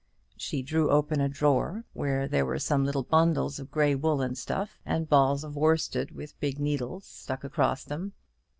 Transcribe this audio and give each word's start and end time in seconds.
She 0.35 0.63
drew 0.63 0.89
open 0.89 1.21
a 1.21 1.29
drawer, 1.29 1.85
where 1.93 2.27
there 2.27 2.43
were 2.43 2.57
some 2.57 2.85
little 2.85 3.03
bundles 3.03 3.59
of 3.59 3.69
grey 3.69 3.93
woollen 3.93 4.33
stuff, 4.33 4.79
and 4.83 5.07
balls 5.07 5.43
of 5.43 5.55
worsted 5.55 6.09
with 6.09 6.39
big 6.39 6.57
needles 6.57 7.05
stuck 7.05 7.43
across 7.43 7.83
them. 7.83 8.13